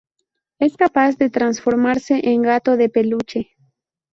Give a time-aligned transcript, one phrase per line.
[0.57, 3.51] Es capaz de transformarse en gato de peluche.